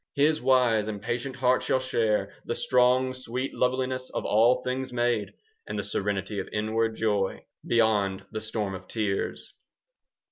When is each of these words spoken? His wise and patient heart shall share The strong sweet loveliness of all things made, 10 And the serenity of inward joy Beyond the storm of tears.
His 0.15 0.41
wise 0.41 0.87
and 0.87 0.99
patient 0.99 1.35
heart 1.35 1.61
shall 1.61 1.79
share 1.79 2.33
The 2.45 2.55
strong 2.55 3.13
sweet 3.13 3.53
loveliness 3.53 4.09
of 4.09 4.25
all 4.25 4.63
things 4.63 4.91
made, 4.91 5.27
10 5.27 5.33
And 5.67 5.77
the 5.77 5.83
serenity 5.83 6.39
of 6.39 6.47
inward 6.51 6.95
joy 6.95 7.45
Beyond 7.63 8.25
the 8.31 8.41
storm 8.41 8.73
of 8.73 8.87
tears. 8.87 9.53